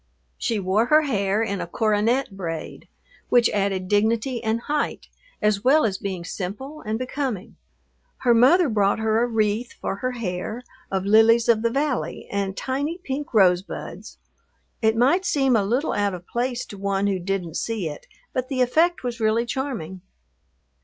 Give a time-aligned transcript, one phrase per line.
[0.39, 2.87] She wore her hair in a coronet braid,
[3.29, 5.05] which added dignity and height,
[5.43, 7.55] as well as being simple and becoming.
[8.17, 12.57] Her mother brought her a wreath for her hair, of lilies of the valley and
[12.57, 14.17] tiny pink rosebuds.
[14.81, 18.49] It might seem a little out of place to one who didn't see it, but
[18.49, 20.01] the effect was really charming.